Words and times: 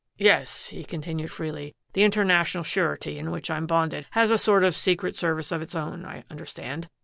"Yes," 0.17 0.69
he 0.69 0.83
continued 0.83 1.29
freely. 1.31 1.75
"The 1.93 2.01
International 2.03 2.63
Surety, 2.63 3.19
in 3.19 3.29
which 3.29 3.51
I'm 3.51 3.67
bonded, 3.67 4.07
has 4.13 4.31
a 4.31 4.37
sort 4.39 4.63
of 4.63 4.75
secret 4.75 5.15
service 5.15 5.51
of 5.51 5.61
its 5.61 5.75
own, 5.75 6.05
I 6.05 6.23
understand. 6.27 6.89